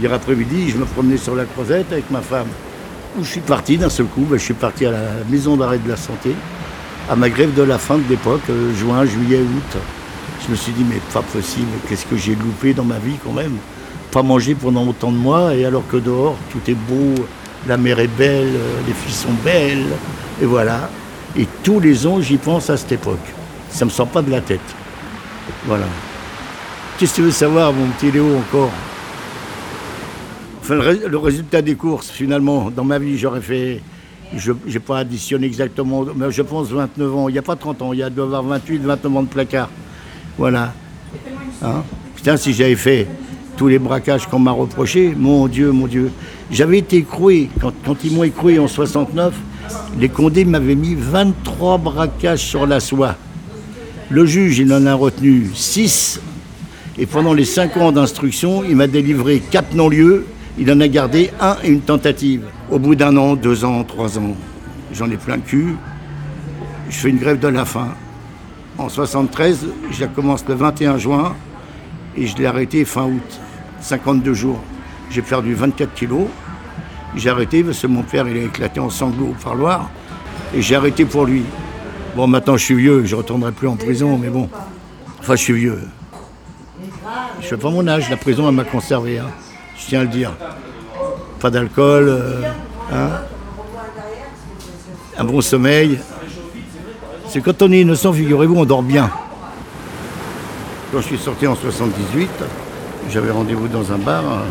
[0.00, 2.48] Hier après-midi, je me promenais sur la croisette avec ma femme.
[3.16, 5.78] Où je suis parti d'un seul coup, ben, je suis parti à la maison d'arrêt
[5.78, 6.34] de la santé,
[7.08, 9.78] à ma grève de la fin de l'époque, euh, juin, juillet, août.
[10.44, 13.32] Je me suis dit, mais pas possible, qu'est-ce que j'ai loupé dans ma vie quand
[13.32, 13.56] même?
[14.10, 17.14] Pas manger pendant autant de mois, et alors que dehors, tout est beau,
[17.68, 19.86] la mer est belle, euh, les filles sont belles,
[20.42, 20.90] et voilà.
[21.36, 23.26] Et tous les ans, j'y pense à cette époque.
[23.70, 24.60] Ça ne me sort pas de la tête.
[25.66, 25.86] Voilà.
[26.98, 28.72] Qu'est-ce que tu veux savoir, mon petit Léo, encore?
[30.64, 33.82] Enfin, le, résultat des courses, finalement, dans ma vie, j'aurais fait.
[34.34, 37.28] Je n'ai pas additionné exactement, mais je pense 29 ans.
[37.28, 39.68] Il n'y a pas 30 ans, il y doit avoir 28, 29 ans de placard.
[40.38, 40.72] Voilà.
[41.62, 41.82] Hein?
[42.16, 43.06] Putain, si j'avais fait
[43.58, 46.10] tous les braquages qu'on m'a reprochés, mon Dieu, mon Dieu.
[46.50, 49.34] J'avais été écroué, quand, quand ils m'ont écroué en 69,
[49.98, 53.16] les Condés m'avaient mis 23 braquages sur la soie.
[54.08, 56.22] Le juge, il en a retenu 6.
[56.96, 60.24] Et pendant les 5 ans d'instruction, il m'a délivré 4 non-lieux.
[60.56, 62.44] Il en a gardé un et une tentative.
[62.70, 64.36] Au bout d'un an, deux ans, trois ans,
[64.92, 65.76] j'en ai plein le cul.
[66.88, 67.88] Je fais une grève de la faim.
[68.78, 71.34] En 73, je commence le 21 juin
[72.16, 73.40] et je l'ai arrêté fin août.
[73.80, 74.60] 52 jours.
[75.10, 76.28] J'ai perdu 24 kilos.
[77.16, 79.90] J'ai arrêté parce que mon père il a éclaté en sanglots au parloir.
[80.54, 81.42] Et j'ai arrêté pour lui.
[82.14, 84.48] Bon, maintenant je suis vieux, je ne retournerai plus en prison, mais bon.
[85.18, 85.80] Enfin, je suis vieux.
[87.40, 89.26] Je fais pas mon âge, la prison elle m'a conservé, hein.
[89.78, 90.32] Je tiens à le dire.
[91.40, 92.42] Pas d'alcool, euh,
[92.92, 93.10] hein.
[95.18, 95.98] un bon sommeil.
[97.28, 99.10] C'est quand on est innocent, figurez-vous, on dort bien.
[100.92, 102.30] Quand je suis sorti en 78,
[103.10, 104.42] j'avais rendez-vous dans un bar hein,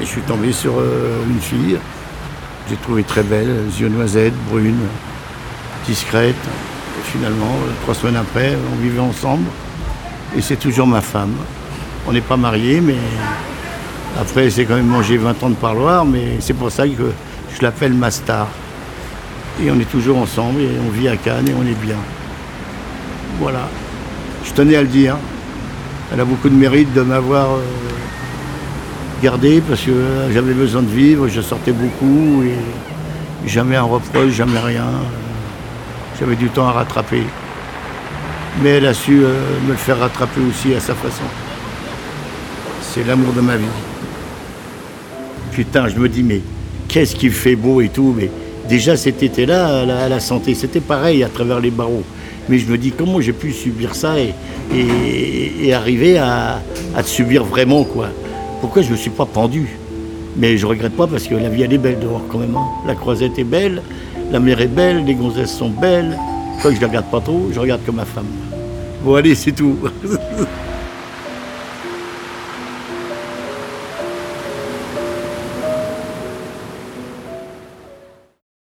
[0.00, 1.78] et je suis tombé sur euh, une fille.
[2.68, 4.80] J'ai trouvé très belle, yeux noisettes, brune,
[5.86, 6.34] discrète.
[6.34, 9.44] Et finalement, trois semaines après, on vivait ensemble.
[10.36, 11.34] Et c'est toujours ma femme.
[12.06, 12.96] On n'est pas mariés, mais
[14.20, 17.12] après, c'est quand même mangé 20 ans de parloir, mais c'est pour ça que
[17.56, 18.46] je l'appelle ma star.
[19.62, 21.96] Et on est toujours ensemble et on vit à Cannes et on est bien.
[23.38, 23.68] Voilà.
[24.44, 25.16] Je tenais à le dire.
[26.12, 27.62] Elle a beaucoup de mérite de m'avoir euh,
[29.22, 34.32] gardé parce que euh, j'avais besoin de vivre, je sortais beaucoup et jamais un reproche,
[34.32, 34.86] jamais rien.
[36.20, 37.22] J'avais du temps à rattraper.
[38.62, 39.34] Mais elle a su euh,
[39.66, 41.24] me le faire rattraper aussi à sa façon.
[42.82, 43.64] C'est l'amour de ma vie.
[45.52, 46.40] Putain, je me dis, mais
[46.88, 48.14] qu'est-ce qu'il fait beau et tout.
[48.16, 48.30] Mais
[48.68, 52.04] déjà cet été-là, à la, santé, c'était pareil à travers les barreaux.
[52.48, 56.60] Mais je me dis, comment j'ai pu subir ça et, arriver à,
[57.04, 58.08] subir vraiment, quoi?
[58.60, 59.68] Pourquoi je ne me suis pas pendu?
[60.36, 62.56] Mais je regrette pas parce que la vie, elle est belle dehors quand même.
[62.56, 62.66] Hein.
[62.86, 63.82] La croisette est belle,
[64.30, 66.16] la mer est belle, les gonzesses sont belles.
[66.62, 68.26] Que je ne regarde pas trop, je regarde comme ma femme.
[69.04, 69.76] Bon, allez, c'est tout.